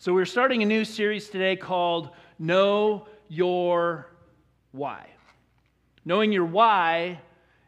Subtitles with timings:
[0.00, 4.12] So, we're starting a new series today called Know Your
[4.70, 5.08] Why.
[6.04, 7.20] Knowing your why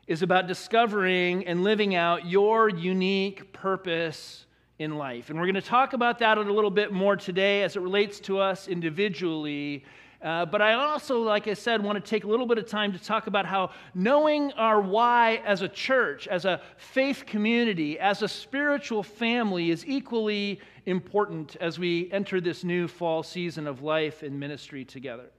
[0.06, 4.46] is about discovering and living out your unique purpose
[4.79, 5.30] in life.
[5.30, 8.21] And we're going to talk about that a little bit more today as it relates
[8.21, 9.85] to us individually
[10.22, 12.92] uh, but I also, like I said, want to take a little bit of time
[12.92, 18.20] to talk about how knowing our why as a church, as a faith community, as
[18.20, 24.23] a spiritual family is equally important as we enter this new fall season of life
[24.23, 25.30] and ministry together.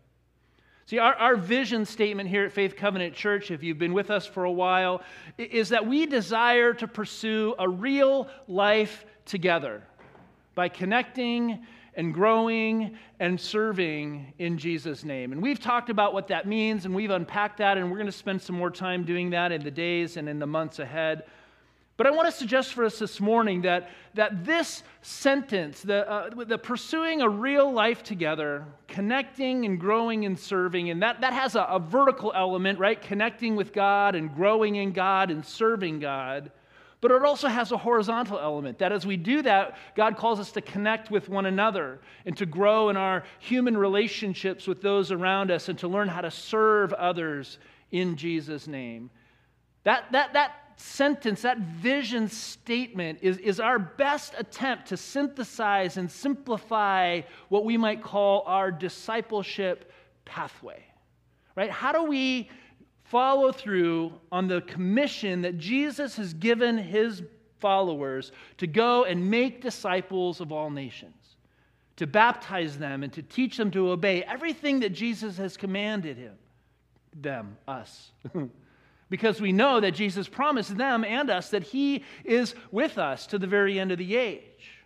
[0.88, 4.25] See, our, our vision statement here at Faith Covenant Church, if you've been with us
[4.25, 5.03] for a while,
[5.38, 9.84] is that we desire to pursue a real life together
[10.55, 15.31] by connecting and growing and serving in Jesus' name.
[15.31, 18.12] And we've talked about what that means and we've unpacked that, and we're going to
[18.12, 21.23] spend some more time doing that in the days and in the months ahead.
[21.98, 26.30] But I want to suggest for us this morning that, that this sentence, the, uh,
[26.45, 31.56] the pursuing a real life together, connecting and growing and serving, and that, that has
[31.56, 33.00] a, a vertical element, right?
[33.00, 36.52] Connecting with God and growing in God and serving God.
[37.02, 40.52] But it also has a horizontal element that as we do that, God calls us
[40.52, 45.49] to connect with one another and to grow in our human relationships with those around
[45.49, 47.57] us and to learn how to serve others
[47.89, 49.09] in Jesus' name.
[49.83, 56.09] That, that, that sentence, that vision statement is, is our best attempt to synthesize and
[56.09, 59.91] simplify what we might call our discipleship
[60.23, 60.85] pathway.
[61.55, 61.72] Right?
[61.72, 62.49] How do we
[63.12, 67.22] follow through on the commission that Jesus has given his
[67.59, 71.36] followers to go and make disciples of all nations,
[71.98, 76.36] to baptize them and to teach them to obey everything that Jesus has commanded him,
[77.14, 78.12] them, us.
[79.09, 83.38] because we know that Jesus promised them and us that he is with us to
[83.38, 84.81] the very end of the age.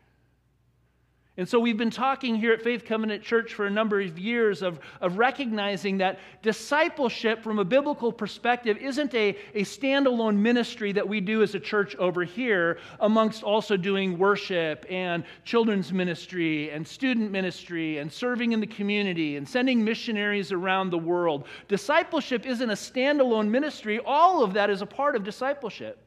[1.38, 4.62] And so we've been talking here at Faith Covenant Church for a number of years
[4.62, 11.06] of, of recognizing that discipleship from a biblical perspective isn't a, a standalone ministry that
[11.06, 16.88] we do as a church over here, amongst also doing worship and children's ministry and
[16.88, 21.48] student ministry and serving in the community and sending missionaries around the world.
[21.68, 26.05] Discipleship isn't a standalone ministry, all of that is a part of discipleship.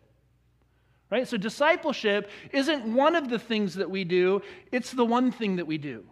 [1.11, 1.27] Right?
[1.27, 4.43] So discipleship isn't one of the things that we do,
[4.73, 6.05] it's the one thing that we do.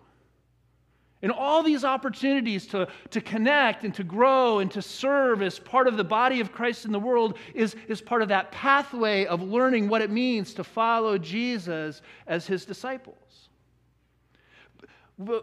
[1.22, 5.88] And all these opportunities to, to connect and to grow and to serve as part
[5.88, 9.42] of the body of Christ in the world is, is part of that pathway of
[9.42, 13.16] learning what it means to follow Jesus as his disciples.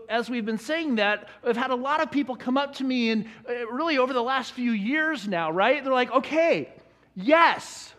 [0.08, 3.09] As we've been saying that, I've had a lot of people come up to me,
[3.09, 5.84] and uh, really over the last few years now, right?
[5.84, 6.69] They're like, okay,
[7.16, 7.93] yes,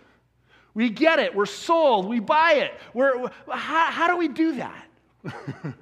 [0.75, 1.35] we get it.
[1.35, 2.09] We're sold.
[2.09, 2.73] We buy it.
[2.93, 4.87] We're, how, how do we do that?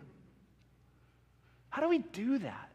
[1.71, 2.69] how do we do that?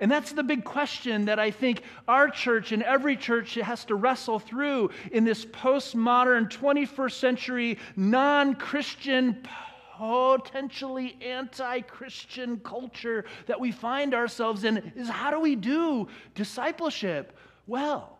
[0.00, 3.94] And that's the big question that I think our church and every church has to
[3.94, 9.46] wrestle through in this postmodern 21st century non Christian,
[9.96, 17.38] potentially anti Christian culture that we find ourselves in is how do we do discipleship
[17.68, 18.11] well?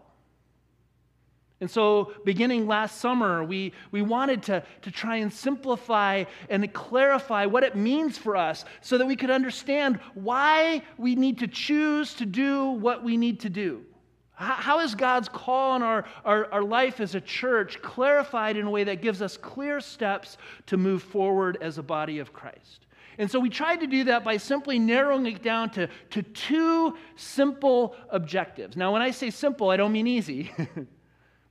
[1.62, 7.47] And so, beginning last summer, we, we wanted to, to try and simplify and clarify
[7.47, 12.15] what it means for us so that we could understand why we need to choose
[12.15, 13.84] to do what we need to do.
[14.33, 18.67] How, how is God's call on our, our, our life as a church clarified in
[18.67, 22.87] a way that gives us clear steps to move forward as a body of Christ?
[23.19, 26.97] And so we tried to do that by simply narrowing it down to, to two
[27.15, 28.77] simple objectives.
[28.77, 30.50] Now, when I say simple, I don't mean easy.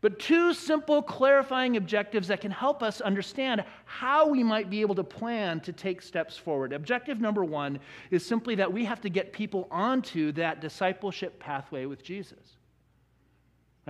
[0.02, 4.96] but two simple clarifying objectives that can help us understand how we might be able
[4.96, 6.74] to plan to take steps forward.
[6.74, 7.80] Objective number one
[8.10, 12.58] is simply that we have to get people onto that discipleship pathway with Jesus.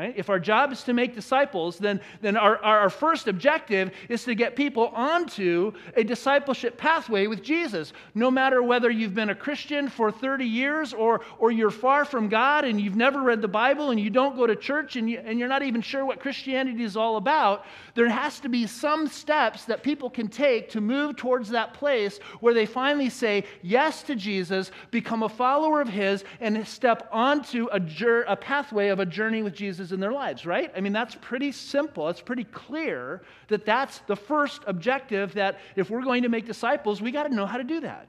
[0.02, 0.16] Right?
[0.18, 4.34] If our job is to make disciples, then, then our, our first objective is to
[4.34, 7.94] get people onto a discipleship pathway with Jesus.
[8.16, 12.30] No matter whether you've been a Christian for 30 years or, or you're far from
[12.30, 15.20] God and you've never read the Bible and you don't go to church and, you,
[15.24, 19.08] and you're not even sure what Christianity is all about, there has to be some
[19.08, 24.02] steps that people can take to move towards that place where they finally say yes
[24.02, 27.80] to Jesus, become a follower of His, and step onto a,
[28.28, 30.72] a pathway of a journey with Jesus in their lives, right?
[30.76, 32.10] I mean, that's pretty simple.
[32.10, 37.02] It's pretty clear that that's the first objective that if we're going to make disciples,
[37.02, 38.08] we got to know how to do that.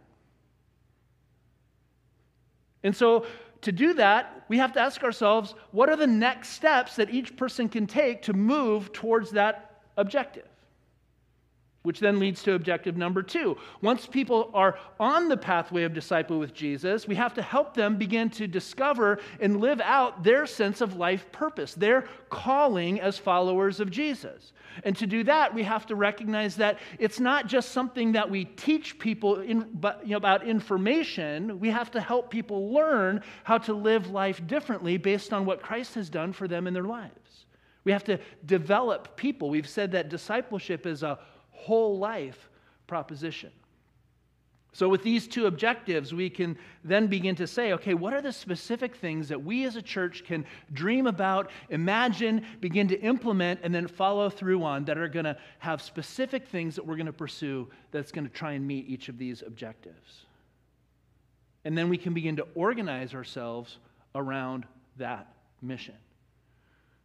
[2.83, 3.27] And so,
[3.63, 7.37] to do that, we have to ask ourselves what are the next steps that each
[7.37, 10.49] person can take to move towards that objective?
[11.83, 13.57] Which then leads to objective number two.
[13.81, 17.97] Once people are on the pathway of disciple with Jesus, we have to help them
[17.97, 23.81] begin to discover and live out their sense of life purpose, their calling as followers
[23.81, 24.53] of Jesus.
[24.85, 28.45] And to do that, we have to recognize that it's not just something that we
[28.45, 31.61] teach people in, but, you know, about information.
[31.61, 35.95] We have to help people learn how to live life differently based on what Christ
[35.97, 37.13] has done for them in their lives.
[37.85, 39.51] We have to develop people.
[39.51, 41.19] We've said that discipleship is a
[41.53, 42.49] whole life
[42.87, 43.51] proposition.
[44.75, 48.33] So, with these two objectives, we can then begin to say, okay, what are the
[48.33, 53.75] specific things that we as a church can dream about, imagine, begin to implement, and
[53.75, 57.13] then follow through on that are going to have specific things that we're going to
[57.13, 60.25] pursue that's going to try and meet each of these objectives?
[61.67, 63.77] And then we can begin to organize ourselves
[64.15, 64.65] around
[64.97, 65.97] that mission.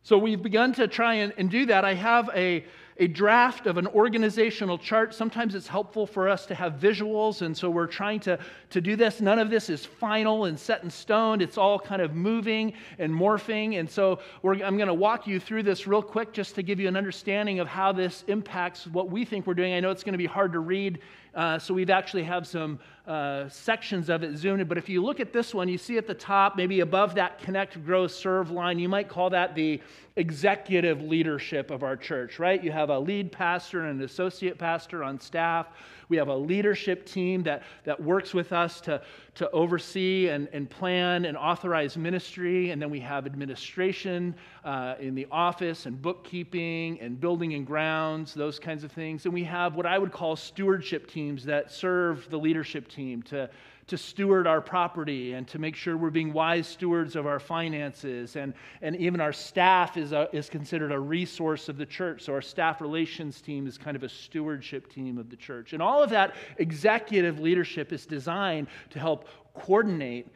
[0.04, 1.84] So, we've begun to try and, and do that.
[1.84, 2.64] I have a
[3.00, 5.14] a draft of an organizational chart.
[5.14, 8.40] Sometimes it's helpful for us to have visuals, and so we're trying to,
[8.72, 9.22] to do this.
[9.22, 13.14] None of this is final and set in stone, it's all kind of moving and
[13.14, 13.80] morphing.
[13.80, 16.88] And so I'm going to walk you through this real quick just to give you
[16.88, 19.74] an understanding of how this impacts what we think we're doing.
[19.74, 21.00] I know it's going to be hard to read
[21.38, 24.68] uh, so we've actually have some uh, sections of it zoomed in.
[24.68, 27.38] But if you look at this one, you see at the top, maybe above that
[27.38, 29.80] connect, grow, serve line, you might call that the
[30.16, 32.62] executive leadership of our church, right?
[32.64, 35.68] You have a lead pastor and an associate pastor on staff.
[36.10, 39.02] We have a leadership team that, that works with us to,
[39.36, 42.72] to oversee and, and plan and authorize ministry.
[42.72, 48.34] And then we have administration uh, in the office and bookkeeping and building and grounds,
[48.34, 49.26] those kinds of things.
[49.26, 53.50] And we have what I would call stewardship teams that serve the leadership team to
[53.88, 58.36] to steward our property and to make sure we're being wise stewards of our finances.
[58.36, 62.24] And, and even our staff is, a, is considered a resource of the church.
[62.24, 65.72] So our staff relations team is kind of a stewardship team of the church.
[65.72, 70.28] And all of that executive leadership is designed to help coordinate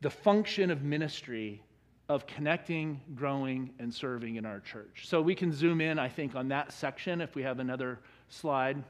[0.00, 1.62] the function of ministry
[2.08, 5.06] of connecting, growing, and serving in our church.
[5.06, 7.98] So we can zoom in, I think, on that section if we have another
[8.28, 8.82] slide.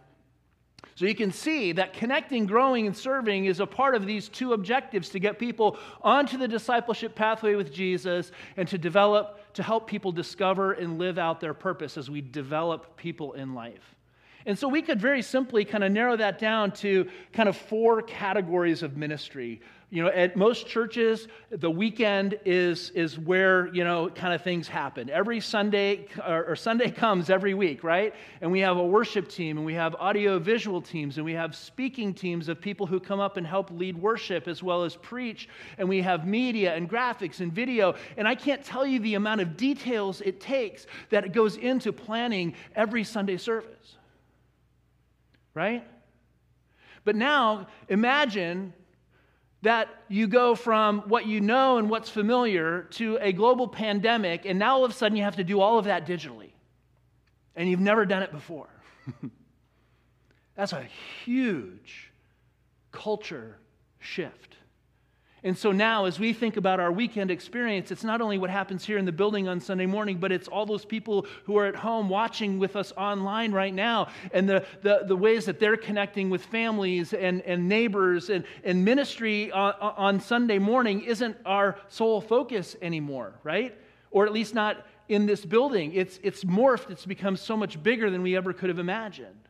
[0.95, 4.55] So you can see that connecting, growing, and serving is a part of these two
[4.55, 9.87] objectives to get people onto the discipleship pathway with Jesus and to develop, to help
[9.87, 13.95] people discover and live out their purpose as we develop people in life.
[14.47, 18.01] And so we could very simply kind of narrow that down to kind of four
[18.01, 24.09] categories of ministry you know, at most churches, the weekend is, is where, you know,
[24.11, 25.09] kind of things happen.
[25.09, 28.13] Every Sunday, or, or, Sunday comes every week, right?
[28.41, 31.55] And we have a worship team, and we have audio visual teams, and we have
[31.55, 35.49] speaking teams of people who come up and help lead worship as well as preach.
[35.79, 37.95] And we have media and graphics and video.
[38.17, 41.93] And I can't tell you the amount of details it takes that it goes into
[41.93, 43.97] planning every Sunday service,
[45.55, 45.87] right?
[47.05, 48.73] But now, imagine
[49.63, 54.59] that you go from what you know and what's familiar to a global pandemic, and
[54.59, 56.51] now all of a sudden you have to do all of that digitally.
[57.55, 58.69] And you've never done it before.
[60.57, 60.87] That's a
[61.25, 62.13] huge
[62.93, 63.59] culture
[63.99, 64.57] shift.
[65.47, 68.85] And so now, as we think about our weekend experience, it's not only what happens
[68.85, 71.77] here in the building on Sunday morning, but it's all those people who are at
[71.77, 76.31] home watching with us online right now and the, the, the ways that they're connecting
[76.31, 78.29] with families and, and neighbors.
[78.29, 83.73] And, and ministry on, on Sunday morning isn't our sole focus anymore, right?
[84.11, 85.93] Or at least not in this building.
[85.95, 89.49] It's, it's morphed, it's become so much bigger than we ever could have imagined.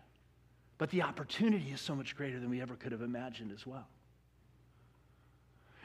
[0.76, 3.88] But the opportunity is so much greater than we ever could have imagined as well.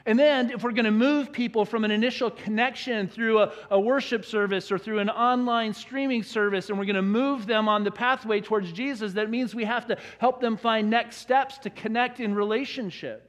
[0.04, 3.80] And then, if we're going to move people from an initial connection through a, a,
[3.80, 7.84] worship service or through an online streaming service, and we're going to move them on
[7.84, 11.70] the pathway towards Jesus, that means we have to help them find next steps to
[11.70, 13.28] connect in relationship.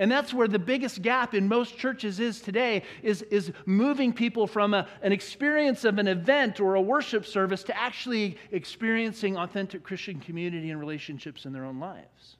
[0.00, 4.46] And that's where the biggest gap in most churches is today is, is moving people
[4.46, 9.82] from a, an experience of an event or a worship service to actually experiencing authentic
[9.82, 12.38] Christian community and relationships in their own lives.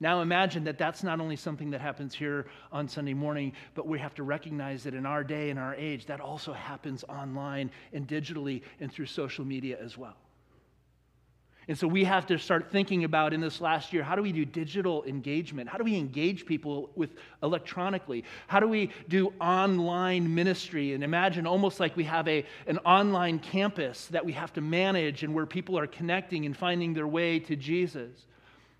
[0.00, 3.98] Now imagine that that's not only something that happens here on Sunday morning, but we
[3.98, 8.06] have to recognize that in our day and our age, that also happens online and
[8.06, 10.16] digitally and through social media as well.
[11.68, 14.32] And so we have to start thinking about in this last year how do we
[14.32, 15.68] do digital engagement?
[15.68, 17.10] How do we engage people with
[17.42, 18.24] electronically?
[18.46, 20.94] How do we do online ministry?
[20.94, 25.24] And imagine almost like we have a, an online campus that we have to manage
[25.24, 28.27] and where people are connecting and finding their way to Jesus.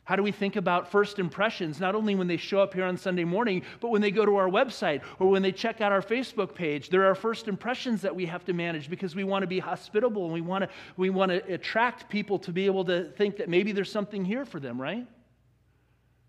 [0.09, 2.97] How do we think about first impressions, not only when they show up here on
[2.97, 6.01] Sunday morning, but when they go to our website or when they check out our
[6.01, 6.89] Facebook page?
[6.89, 10.25] There are first impressions that we have to manage because we want to be hospitable
[10.25, 13.51] and we want to, we want to attract people to be able to think that
[13.51, 15.07] maybe there's something here for them, right?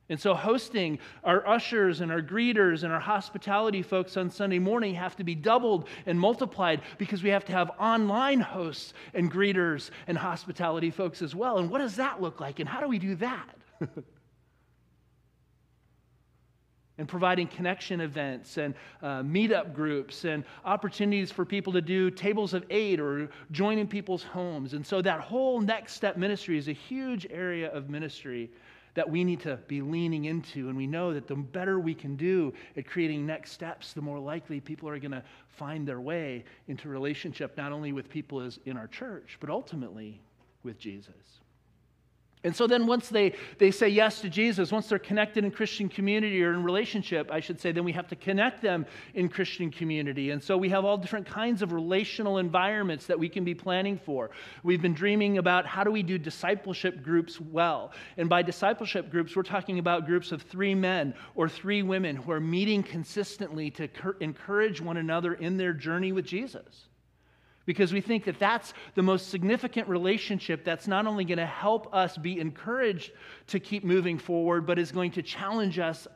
[0.09, 4.95] And so, hosting our ushers and our greeters and our hospitality folks on Sunday morning
[4.95, 9.89] have to be doubled and multiplied because we have to have online hosts and greeters
[10.07, 11.59] and hospitality folks as well.
[11.59, 12.59] And what does that look like?
[12.59, 13.55] And how do we do that?
[16.99, 22.53] and providing connection events and uh, meetup groups and opportunities for people to do tables
[22.53, 24.73] of eight or join in people's homes.
[24.73, 28.51] And so that whole next step ministry is a huge area of ministry
[28.95, 30.67] that we need to be leaning into.
[30.67, 34.19] And we know that the better we can do at creating next steps, the more
[34.19, 38.59] likely people are going to find their way into relationship, not only with people as
[38.65, 40.19] in our church, but ultimately
[40.63, 41.39] with Jesus.
[42.45, 45.89] And so then once they, they say yes to Jesus, once they're connected in Christian
[45.89, 49.69] community or in relationship, I should say, then we have to connect them in Christian
[49.69, 50.31] community.
[50.31, 53.97] And so we have all different kinds of relational environments that we can be planning
[53.97, 54.29] for.
[54.63, 57.91] We've been dreaming about how do we do discipleship groups well.
[58.15, 62.31] And by discipleship groups, we're talking about groups of three men or three women who
[62.31, 63.89] are meeting consistently to
[64.21, 66.87] encourage one another in their journey with Jesus
[67.69, 71.93] because we think that that's the most significant relationship that's not only going to help
[71.93, 73.11] us be encouraged
[73.45, 76.07] to keep moving forward, but is going to challenge us,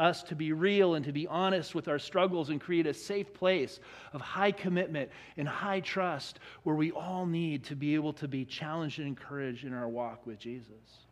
[0.00, 3.32] us to be real and to be honest with our struggles and create a safe
[3.32, 3.78] place
[4.14, 8.44] of high commitment and high trust where we all need to be able to be
[8.44, 11.05] challenged and encouraged in our walk with Jesus.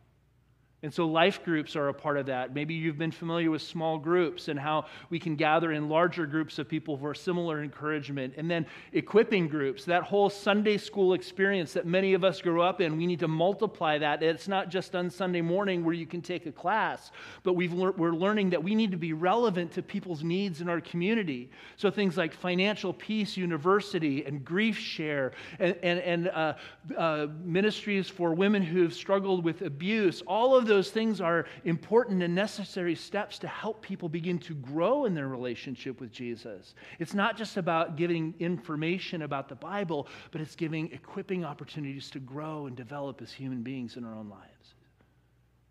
[0.85, 2.53] And so, life groups are a part of that.
[2.53, 6.59] Maybe you've been familiar with small groups and how we can gather in larger groups
[6.59, 8.35] of people for similar encouragement.
[8.37, 12.81] And then, equipping groups, that whole Sunday school experience that many of us grew up
[12.81, 14.21] in, we need to multiply that.
[14.21, 17.11] It's not just on Sunday morning where you can take a class,
[17.41, 20.81] but we are learning that we need to be relevant to people's needs in our
[20.81, 21.49] community.
[21.77, 26.53] So, things like Financial Peace University and Grief Share and, and, and uh,
[26.95, 31.45] uh, ministries for women who have struggled with abuse, all of those those things are
[31.63, 36.75] important and necessary steps to help people begin to grow in their relationship with Jesus.
[36.99, 42.19] It's not just about giving information about the Bible, but it's giving equipping opportunities to
[42.19, 44.54] grow and develop as human beings in our own lives.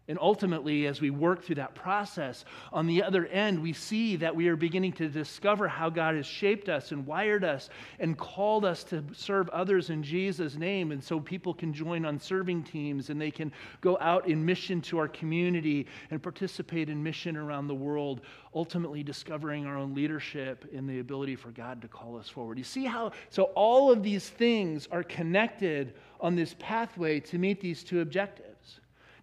[0.06, 2.44] And ultimately, as we work through that process,
[2.74, 6.26] on the other end, we see that we are beginning to discover how God has
[6.26, 10.92] shaped us and wired us and called us to serve others in Jesus' name.
[10.92, 14.82] And so people can join on serving teams and they can go out in mission
[14.82, 18.20] to our community and participate in mission around the world,
[18.54, 22.58] ultimately discovering our own leadership and the ability for God to call us forward.
[22.58, 23.12] You see how?
[23.30, 28.53] So all of these things are connected on this pathway to meet these two objectives.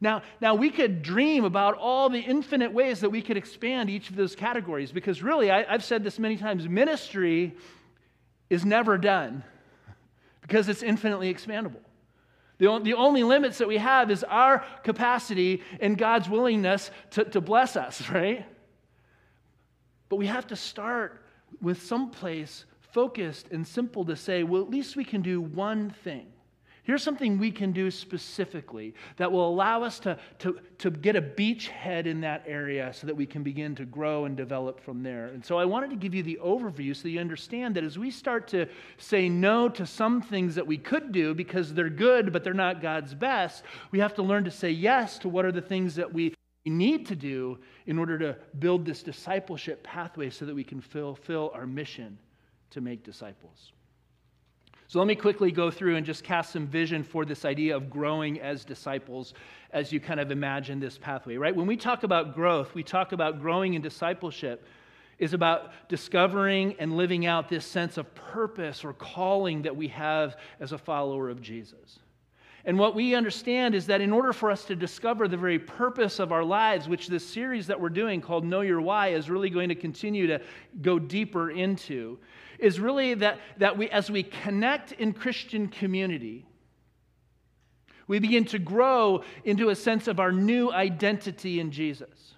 [0.04, 4.10] Now, now, we could dream about all the infinite ways that we could expand each
[4.10, 7.56] of those categories because, really, I, I've said this many times ministry
[8.50, 9.44] is never done
[10.42, 11.82] because it's infinitely expandable.
[12.58, 17.76] The, only limits that we have is our capacity and God's willingness to, to bless
[17.76, 18.46] us, right?
[20.10, 21.24] But we have to start
[21.62, 25.92] with some place focused and simple to say, well, at least we can do one
[26.04, 26.28] thing.
[26.84, 31.22] Here's something we can do specifically that will allow us to, to, to get a
[31.22, 35.28] beachhead in that area so that we can begin to grow and develop from there.
[35.28, 38.10] And so I wanted to give you the overview so you understand that as we
[38.10, 38.66] start to
[38.98, 42.82] say no to some things that we could do because they're good but they're not
[42.82, 46.12] God's best, we have to learn to say yes to what are the things that
[46.12, 46.34] we
[46.66, 51.52] need to do in order to build this discipleship pathway so that we can fulfill
[51.54, 52.18] our mission
[52.72, 53.72] to make disciples.
[54.92, 57.90] So let me quickly go through and just cast some vision for this idea of
[57.90, 59.34] growing as disciples
[59.72, 61.56] as you kind of imagine this pathway, right?
[61.56, 64.66] When we talk about growth, we talk about growing in discipleship
[65.18, 70.36] is about discovering and living out this sense of purpose or calling that we have
[70.60, 72.00] as a follower of Jesus.
[72.66, 76.20] And what we understand is that in order for us to discover the very purpose
[76.20, 79.50] of our lives, which this series that we're doing called Know Your Why is really
[79.50, 80.42] going to continue to
[80.82, 82.20] go deeper into,
[82.62, 86.46] is really that, that we, as we connect in Christian community,
[88.08, 92.36] we begin to grow into a sense of our new identity in Jesus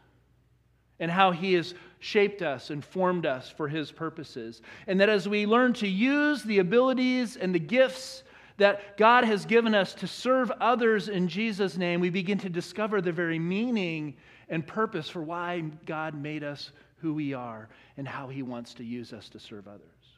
[1.00, 4.62] and how he has shaped us and formed us for his purposes.
[4.88, 8.24] And that as we learn to use the abilities and the gifts
[8.58, 13.02] that God has given us to serve others in Jesus' name, we begin to discover
[13.02, 14.16] the very meaning
[14.48, 18.84] and purpose for why God made us who we are and how he wants to
[18.86, 20.13] use us to serve others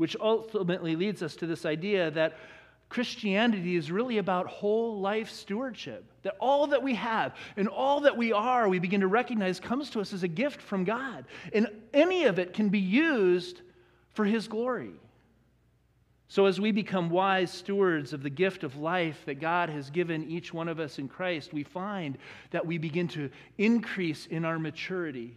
[0.00, 2.38] which ultimately leads us to this idea that
[2.88, 6.10] Christianity is really about whole life stewardship.
[6.22, 9.90] That all that we have and all that we are, we begin to recognize comes
[9.90, 11.26] to us as a gift from God.
[11.52, 13.60] And any of it can be used
[14.14, 14.94] for His glory.
[16.28, 20.24] So, as we become wise stewards of the gift of life that God has given
[20.30, 22.16] each one of us in Christ, we find
[22.52, 23.28] that we begin to
[23.58, 25.36] increase in our maturity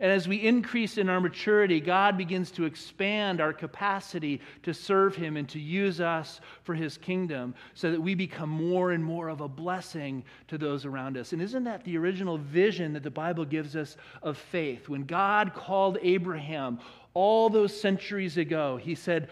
[0.00, 5.14] and as we increase in our maturity, God begins to expand our capacity to serve
[5.14, 9.28] Him and to use us for His kingdom so that we become more and more
[9.28, 11.32] of a blessing to those around us.
[11.32, 14.88] And isn't that the original vision that the Bible gives us of faith?
[14.88, 16.80] When God called Abraham
[17.14, 19.28] all those centuries ago, He said,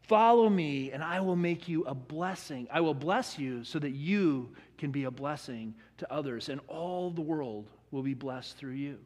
[0.00, 2.66] Follow me, and I will make you a blessing.
[2.72, 4.48] I will bless you so that you
[4.78, 8.96] can be a blessing to others, and all the world will be blessed through you.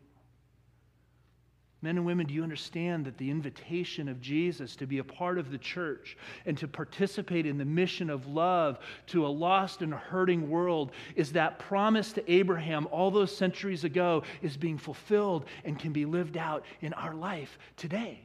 [1.82, 5.36] Men and women, do you understand that the invitation of Jesus to be a part
[5.36, 9.92] of the church and to participate in the mission of love to a lost and
[9.92, 15.76] hurting world is that promise to Abraham all those centuries ago is being fulfilled and
[15.76, 18.20] can be lived out in our life today?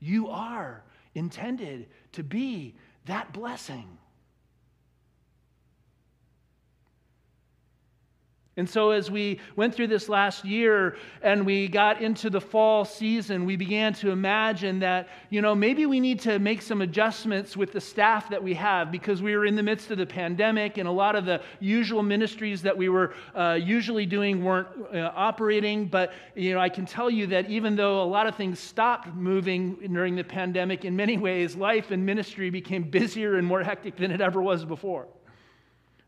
[0.00, 0.82] You are
[1.14, 2.74] intended to be
[3.06, 3.86] that blessing.
[8.58, 12.84] And so, as we went through this last year and we got into the fall
[12.84, 17.56] season, we began to imagine that, you know, maybe we need to make some adjustments
[17.56, 20.76] with the staff that we have because we were in the midst of the pandemic
[20.76, 25.12] and a lot of the usual ministries that we were uh, usually doing weren't uh,
[25.14, 25.86] operating.
[25.86, 29.14] But, you know, I can tell you that even though a lot of things stopped
[29.14, 33.94] moving during the pandemic, in many ways, life and ministry became busier and more hectic
[33.94, 35.06] than it ever was before.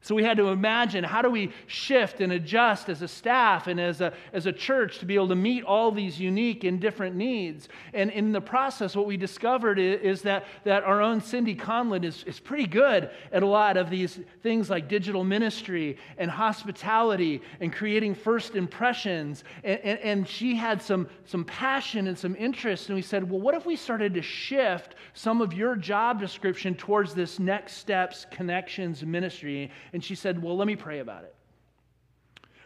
[0.02, 3.78] So we had to imagine how do we shift and adjust as a staff and
[3.78, 7.16] as a, as a church to be able to meet all these unique and different
[7.16, 7.68] needs.
[7.92, 12.24] And in the process, what we discovered is, that, that our own Cindy Conlin is,
[12.24, 17.70] is pretty good at a lot of these things like digital ministry and hospitality and
[17.70, 19.44] creating first impressions.
[19.64, 22.88] And, and, and she had some, some passion and some interest.
[22.88, 26.74] And we said, well, what if we started to shift some of your job description
[26.74, 29.70] towards this next steps connections ministry?
[29.92, 31.34] And she said, Well, let me pray about it.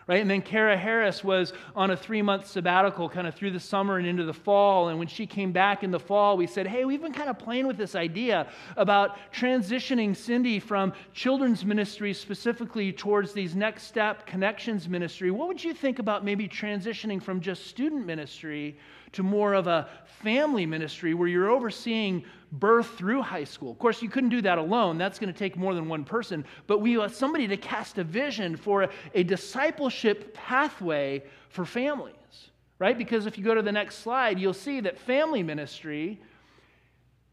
[0.06, 0.20] Right?
[0.20, 3.96] And then Kara Harris was on a three month sabbatical kind of through the summer
[3.96, 4.88] and into the fall.
[4.88, 7.38] And when she came back in the fall, we said, Hey, we've been kind of
[7.38, 14.26] playing with this idea about transitioning Cindy from children's ministry specifically towards these next step
[14.26, 15.30] connections ministry.
[15.30, 18.76] What would you think about maybe transitioning from just student ministry
[19.12, 19.88] to more of a
[20.22, 22.24] family ministry where you're overseeing
[22.60, 23.70] birth through high school.
[23.70, 24.98] Of course, you couldn't do that alone.
[24.98, 26.44] That's going to take more than one person.
[26.66, 32.96] But we want somebody to cast a vision for a, discipleship pathway for families, right?
[32.96, 36.20] Because if you go to the next slide, you'll see that family ministry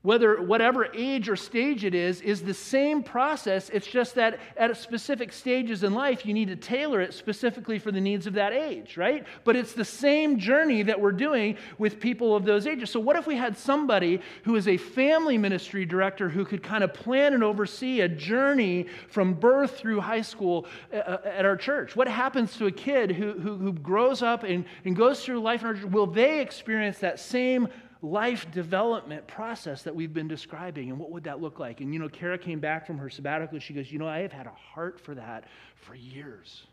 [0.02, 3.70] whether whatever age or stage it is is the same process.
[3.70, 7.92] It's just that at specific stages in life you need to tailor it specifically for
[7.92, 9.26] the needs of that age right?
[9.44, 12.90] But it's the same journey that we're doing with people of those ages.
[12.90, 16.84] So what if we had somebody who is a family ministry director who could kind
[16.84, 21.58] of plan and oversee a journey from birth through high school uh, uh, at our
[21.58, 21.96] church?
[21.96, 25.62] What happens to a kid who, who, who grows up and, and goes through life
[25.62, 25.86] in our church?
[25.86, 27.68] Will they experience that same
[28.02, 30.90] life development process that we've been describing.
[30.90, 31.82] And what would that look like?
[31.82, 33.60] And you know, Kara came back from her sabbatical.
[33.60, 36.66] She goes, You know, I have had a heart for that for years.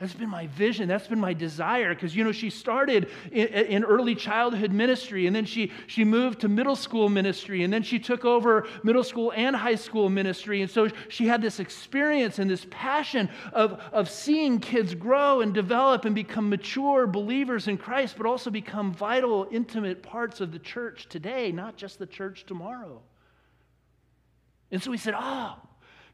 [0.00, 0.88] That's been my vision.
[0.88, 1.94] That's been my desire.
[1.94, 6.40] Because, you know, she started in, in, early childhood ministry, and then she, she moved
[6.40, 10.62] to middle school ministry, and then she took over middle school and high school ministry.
[10.62, 15.52] And so she had this experience and this passion of, of seeing kids grow and
[15.52, 20.58] develop and become mature believers in Christ, but also become vital, intimate parts of the
[20.58, 23.02] church today, not just the church tomorrow.
[24.70, 25.56] And so we said, oh,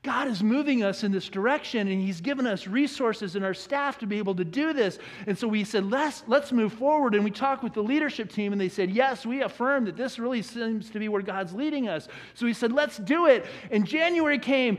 [0.07, 3.99] God is moving us in this direction, and He's given us resources and our staff
[3.99, 5.01] to be able to do this.
[5.27, 7.16] And so we said, let's, let's move forward.
[7.16, 10.21] And we talked with the leadership team, and they said, Yes, we affirm that this
[10.21, 12.07] really seems to be where God's leading us.
[12.35, 13.47] So we said, Let's do it.
[13.73, 14.79] And January came,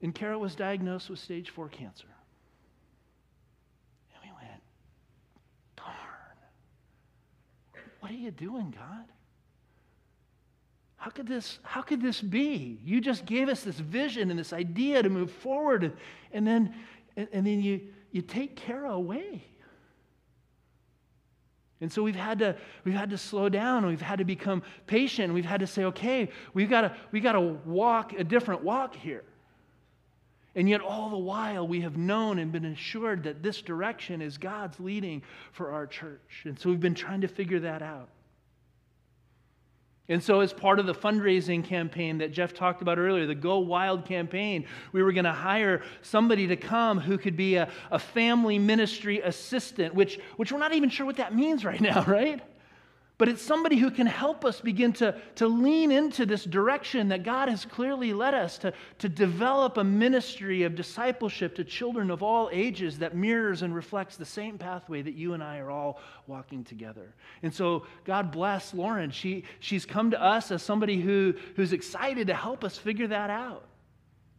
[0.00, 2.06] and Carol was diagnosed with stage four cancer.
[4.14, 4.62] And we went,
[5.76, 5.88] Darn.
[7.98, 9.06] What are you doing, God?
[11.04, 12.78] How could this how could this be?
[12.82, 15.92] You just gave us this vision and this idea to move forward
[16.32, 16.74] and then
[17.14, 19.44] and, and then you you take Kara away.
[21.82, 25.34] And so we've had to we've had to slow down we've had to become patient
[25.34, 28.96] we've had to say okay we've got to we got to walk a different walk
[28.96, 29.24] here.
[30.54, 34.38] And yet all the while we have known and been assured that this direction is
[34.38, 35.20] god's leading
[35.52, 36.44] for our church.
[36.44, 38.08] And so we've been trying to figure that out
[40.08, 43.60] And so, as part of the fundraising campaign that Jeff talked about earlier, the Go
[43.60, 47.98] Wild campaign, we were going to hire somebody to come who could be a, a
[47.98, 52.42] family ministry assistant, which, which we're not even sure what that means right now, right?
[53.16, 57.22] But it's somebody who can help us begin to, to lean into this direction that
[57.22, 62.24] God has clearly led us to, to develop a ministry of discipleship to children of
[62.24, 66.00] all ages that mirrors and reflects the same pathway that you and I are all
[66.26, 67.14] walking together.
[67.44, 69.12] And so, God bless Lauren.
[69.12, 73.30] She, she's come to us as somebody who, who's excited to help us figure that
[73.30, 73.64] out.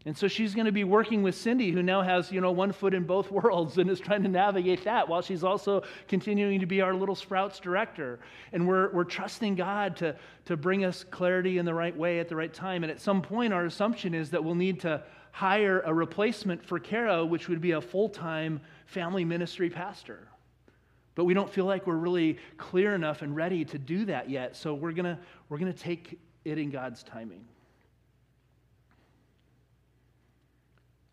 [0.05, 2.71] And so she's going to be working with Cindy, who now has, you know, one
[2.71, 6.67] foot in both worlds and is trying to navigate that while she's also continuing to
[6.67, 8.19] be our little Sprouts director.
[8.53, 10.15] And we're, we're trusting God to,
[10.45, 12.83] to bring us clarity in the right way at the right time.
[12.83, 16.79] And at some point, our assumption is that we'll need to hire a replacement for
[16.79, 20.27] Kara, which would be a full time family ministry pastor.
[21.15, 24.55] But we don't feel like we're really clear enough and ready to do that yet.
[24.55, 25.17] So we're going to
[25.49, 27.45] we're going to take it in God's timing.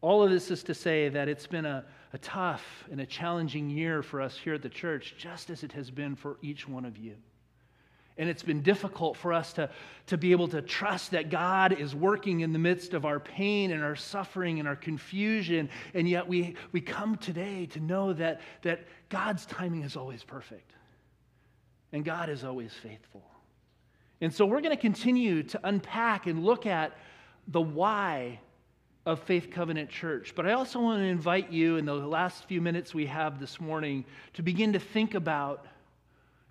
[0.03, 3.71] All of this is to say that it's been a, a tough and a challenging
[3.71, 6.85] year for us here at the church, just as it has been for each one
[6.85, 7.15] of you.
[8.19, 9.71] And it's been difficult for us to,
[10.09, 13.71] to be able to trust that God is working in the midst of our pain
[13.71, 15.71] and our suffering and our confusion.
[15.95, 20.73] And yet we, we come today to know that, that God's timing is always perfect
[21.93, 23.23] and God is always faithful.
[24.21, 26.97] And so we're going to continue to unpack and look at
[27.49, 28.41] the why
[29.05, 30.35] of Faith Covenant Church.
[30.35, 33.61] But I also want to invite you in the last few minutes we have this
[33.61, 35.67] morning to begin to think about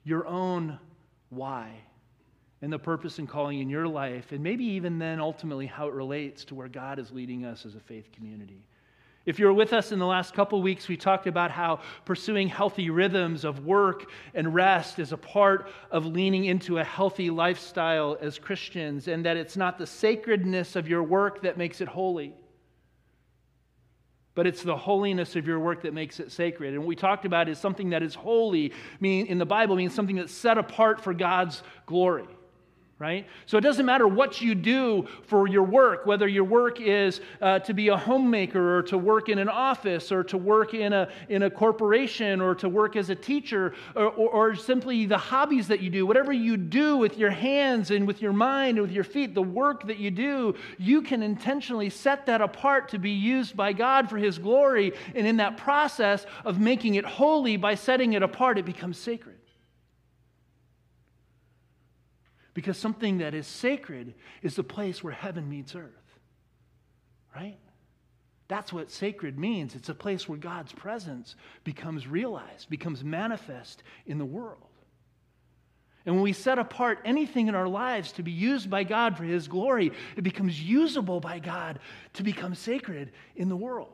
[0.04, 0.78] your own
[1.30, 1.72] why
[2.62, 5.94] and the purpose and calling in your life, and maybe even then ultimately how it
[5.94, 8.62] relates to where God is leading us as a faith community.
[9.26, 12.48] If you were with us in the last couple weeks, we talked about how pursuing
[12.48, 18.18] healthy rhythms of work and rest is a part of leaning into a healthy lifestyle
[18.20, 22.34] as Christians, and that it's not the sacredness of your work that makes it holy,
[24.34, 26.74] but it's the holiness of your work that makes it sacred.
[26.74, 29.94] And what we talked about is something that is holy, meaning in the Bible means
[29.94, 32.28] something that's set apart for God's glory
[33.02, 33.26] right?
[33.48, 37.58] So it doesn't matter what you do for your work, whether your work is uh,
[37.60, 41.10] to be a homemaker or to work in an office or to work in a,
[41.28, 45.68] in a corporation or to work as a teacher or, or, or simply the hobbies
[45.68, 48.96] that you do, whatever you do with your hands and with your mind and with
[48.96, 53.10] your feet, the work that you do, you can intentionally set that apart to be
[53.10, 54.94] used by God for His glory.
[55.16, 59.41] And in that process of making it holy by setting it apart, it becomes sacred.
[62.54, 66.20] Because something that is sacred is the place where heaven meets earth.
[67.36, 67.58] Right?
[68.48, 69.76] That's what sacred means.
[69.76, 74.68] It's a place where God's presence becomes realized, becomes manifest in the world.
[76.06, 79.24] And when we set apart anything in our lives to be used by God for
[79.24, 81.80] His glory, it becomes usable by God
[82.14, 83.94] to become sacred in the world.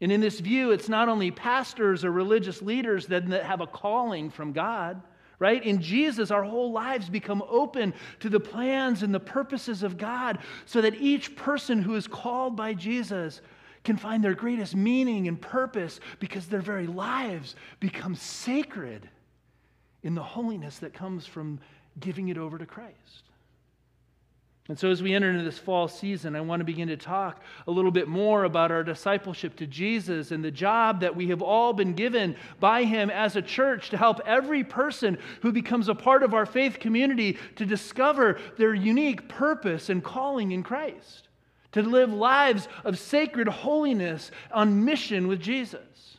[0.00, 4.28] And in this view, it's not only pastors or religious leaders that have a calling
[4.28, 5.00] from God
[5.44, 5.62] right?
[5.62, 10.38] In Jesus, our whole lives become open to the plans and the purposes of God
[10.64, 13.42] so that each person who is called by Jesus
[13.84, 19.06] can find their greatest meaning and purpose because their very lives become sacred
[20.02, 21.60] in the holiness that comes from
[22.00, 23.28] giving it over to Christ.
[24.68, 27.42] And so, as we enter into this fall season, I want to begin to talk
[27.66, 31.42] a little bit more about our discipleship to Jesus and the job that we have
[31.42, 35.94] all been given by Him as a church to help every person who becomes a
[35.94, 41.28] part of our faith community to discover their unique purpose and calling in Christ,
[41.72, 46.13] to live lives of sacred holiness on mission with Jesus.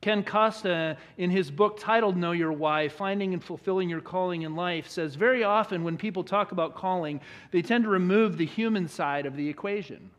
[0.00, 4.56] Ken Costa, in his book titled Know Your Why Finding and Fulfilling Your Calling in
[4.56, 8.88] Life, says very often when people talk about calling, they tend to remove the human
[8.88, 10.10] side of the equation.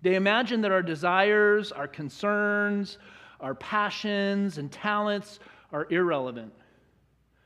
[0.00, 2.96] They imagine that our desires, our concerns,
[3.40, 5.38] our passions, and talents
[5.70, 6.54] are irrelevant.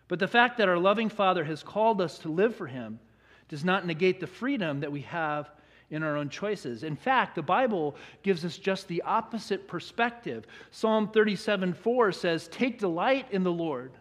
[0.06, 3.00] But the fact that our loving Father has called us to live for Him
[3.48, 5.50] does not negate the freedom that we have
[5.94, 6.82] in our own choices.
[6.82, 10.46] In fact, the Bible gives us just the opposite perspective.
[10.70, 13.92] Psalm 37 4 says, Take delight in the Lord,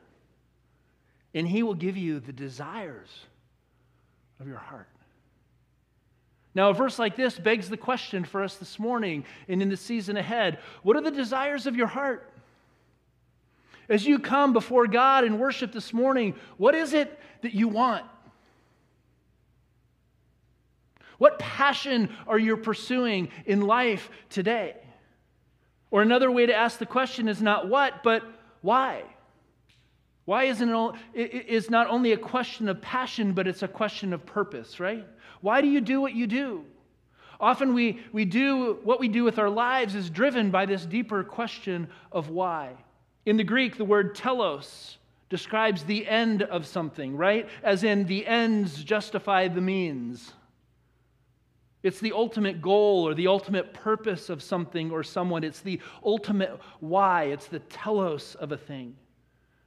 [1.34, 3.10] and he will give you the desires
[4.40, 4.88] of your heart.
[6.56, 9.78] Now, a verse like this begs the question for us this morning and in the
[9.78, 12.30] season ahead what are the desires of your heart?
[13.90, 18.06] As you come before God and worship this morning, what is it that you want?
[21.24, 24.76] What passion are you pursuing in life today?
[25.90, 28.24] Or another way to ask the question is not what, but
[28.60, 29.04] why?
[30.26, 30.70] Why isn't
[31.14, 34.82] it, it is not only a question of passion, but it's a question of purpose,
[34.82, 35.08] right?
[35.40, 36.66] Why do you do what you do?
[37.40, 41.24] Often we, we do what we do with our lives is driven by this deeper
[41.24, 42.72] question of why.
[43.26, 44.98] In the Greek, the word telos
[45.30, 47.48] describes the end of something, right?
[47.64, 50.34] As in, the ends justify the means.
[51.84, 55.44] It's the ultimate goal or the ultimate purpose of something or someone.
[55.44, 57.26] It's the ultimate why.
[57.26, 58.96] It's the telos of a thing.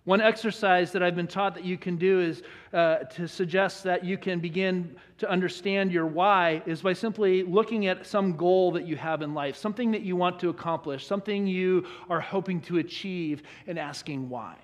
[0.05, 4.05] One exercise that I've been taught that you can do is uh, to suggest that
[4.05, 8.87] you can begin to understand your why is by simply looking at some goal that
[8.87, 12.79] you have in life, something that you want to accomplish, something you are hoping to
[12.79, 14.55] achieve, and asking why.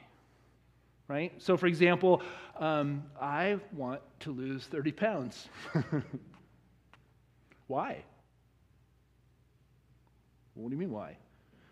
[1.08, 1.32] Right?
[1.38, 2.22] So, for example,
[2.60, 5.48] um, I want to lose 30 pounds.
[7.72, 8.04] why?
[10.52, 11.16] What do you mean, why?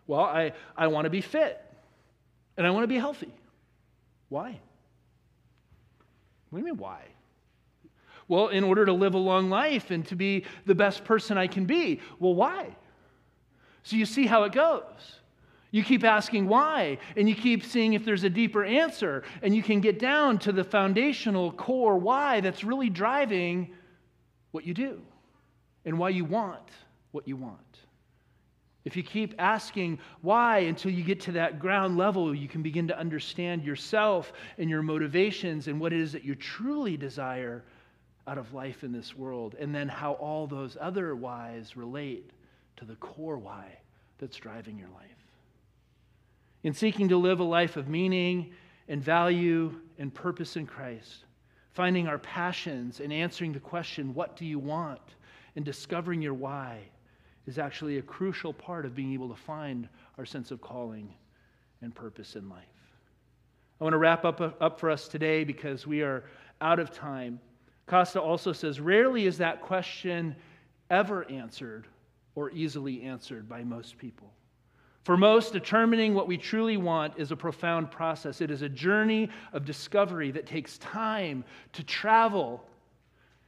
[0.06, 1.62] Well, I, I want to be fit
[2.56, 3.34] and I want to be healthy.
[4.30, 4.58] Why?
[6.48, 7.02] What do you mean, why?
[8.28, 11.46] Well, in order to live a long life and to be the best person I
[11.46, 12.00] can be.
[12.18, 12.74] Well, why?
[13.82, 15.20] So you see how it goes.
[15.70, 19.62] You keep asking why, and you keep seeing if there's a deeper answer, and you
[19.62, 23.74] can get down to the foundational core why that's really driving
[24.50, 25.02] what you do
[25.84, 26.70] and why you want
[27.12, 27.78] what you want.
[28.84, 32.88] If you keep asking why until you get to that ground level, you can begin
[32.88, 37.62] to understand yourself and your motivations and what it is that you truly desire
[38.26, 42.30] out of life in this world, and then how all those other whys relate
[42.76, 43.66] to the core why
[44.18, 45.08] that's driving your life.
[46.62, 48.52] In seeking to live a life of meaning
[48.88, 51.24] and value and purpose in Christ,
[51.72, 55.00] finding our passions and answering the question, What do you want?
[55.56, 56.80] And discovering your why
[57.46, 61.12] is actually a crucial part of being able to find our sense of calling
[61.82, 62.64] and purpose in life.
[63.80, 66.24] I want to wrap up, up for us today because we are
[66.60, 67.40] out of time.
[67.86, 70.36] Costa also says, rarely is that question
[70.90, 71.86] ever answered
[72.34, 74.30] or easily answered by most people.
[75.02, 78.42] For most, determining what we truly want is a profound process.
[78.42, 82.62] It is a journey of discovery that takes time to travel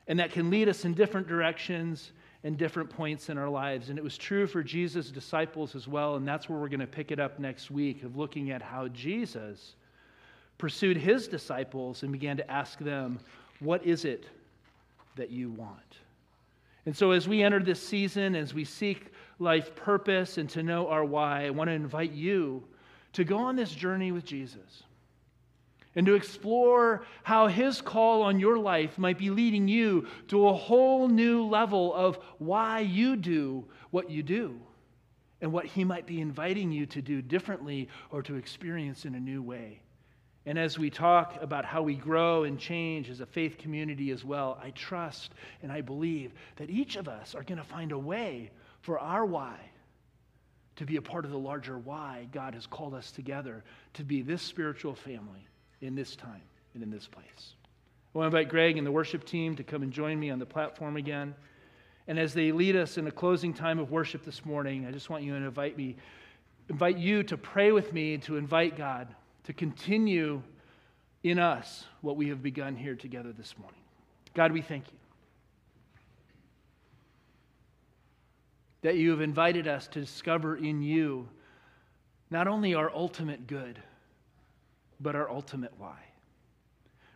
[0.08, 2.12] and that can lead us in different directions
[2.44, 3.88] and different points in our lives.
[3.88, 6.16] And it was true for Jesus' disciples as well.
[6.16, 8.88] And that's where we're going to pick it up next week of looking at how
[8.88, 9.74] Jesus
[10.58, 13.20] pursued his disciples and began to ask them,
[13.60, 14.26] What is it
[15.16, 15.78] that you want?
[16.84, 20.88] And so, as we enter this season, as we seek life purpose and to know
[20.88, 22.64] our why, I want to invite you
[23.12, 24.82] to go on this journey with Jesus
[25.94, 30.54] and to explore how His call on your life might be leading you to a
[30.54, 34.58] whole new level of why you do what you do
[35.40, 39.20] and what He might be inviting you to do differently or to experience in a
[39.20, 39.80] new way.
[40.44, 44.24] And as we talk about how we grow and change as a faith community as
[44.24, 47.98] well, I trust and I believe that each of us are going to find a
[47.98, 48.50] way
[48.80, 49.56] for our why
[50.76, 53.62] to be a part of the larger why God has called us together
[53.94, 55.46] to be this spiritual family
[55.82, 56.42] in this time
[56.74, 57.54] and in this place.
[58.14, 60.38] I want to invite Greg and the worship team to come and join me on
[60.38, 61.34] the platform again.
[62.08, 65.10] And as they lead us in a closing time of worship this morning, I just
[65.10, 65.96] want you to invite me,
[66.68, 69.08] invite you to pray with me, to invite God
[69.44, 70.42] to continue
[71.22, 73.80] in us what we have begun here together this morning.
[74.34, 74.98] God, we thank you
[78.82, 81.28] that you have invited us to discover in you
[82.30, 83.80] not only our ultimate good
[85.02, 85.98] but our ultimate why.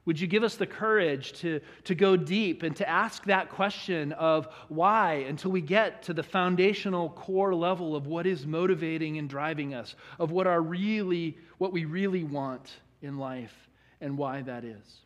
[0.07, 4.12] Would you give us the courage to, to go deep and to ask that question
[4.12, 9.29] of why until we get to the foundational core level of what is motivating and
[9.29, 13.68] driving us, of what, are really, what we really want in life
[14.01, 15.01] and why that is?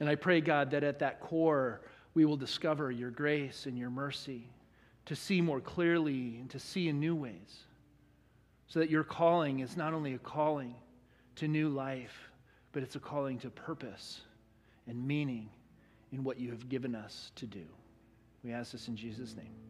[0.00, 1.80] And I pray, God, that at that core
[2.14, 4.50] we will discover your grace and your mercy
[5.06, 7.60] to see more clearly and to see in new ways,
[8.66, 10.74] so that your calling is not only a calling
[11.38, 12.30] to new life,
[12.72, 14.20] but it's a calling to purpose
[14.86, 15.48] and meaning
[16.12, 17.64] in what you have given us to do.
[18.44, 19.67] We ask this in Jesus' name.